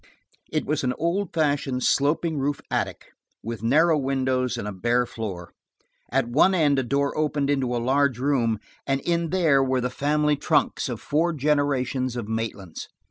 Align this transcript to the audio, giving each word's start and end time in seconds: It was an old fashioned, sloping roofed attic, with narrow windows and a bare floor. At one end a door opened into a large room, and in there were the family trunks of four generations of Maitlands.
It 0.51 0.65
was 0.65 0.83
an 0.83 0.95
old 0.97 1.29
fashioned, 1.31 1.83
sloping 1.83 2.39
roofed 2.39 2.65
attic, 2.71 3.11
with 3.43 3.61
narrow 3.61 3.95
windows 3.99 4.57
and 4.57 4.67
a 4.67 4.71
bare 4.71 5.05
floor. 5.05 5.51
At 6.11 6.25
one 6.27 6.55
end 6.55 6.79
a 6.79 6.83
door 6.83 7.15
opened 7.15 7.51
into 7.51 7.75
a 7.75 7.77
large 7.77 8.17
room, 8.17 8.57
and 8.87 8.99
in 9.01 9.29
there 9.29 9.63
were 9.63 9.79
the 9.79 9.91
family 9.91 10.37
trunks 10.37 10.89
of 10.89 10.99
four 10.99 11.33
generations 11.33 12.15
of 12.15 12.27
Maitlands. 12.27 12.87